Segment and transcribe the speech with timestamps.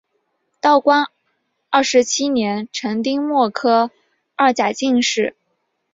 [0.59, 1.11] 道光
[1.69, 3.91] 二十七年成丁未科
[4.35, 5.35] 二甲进士。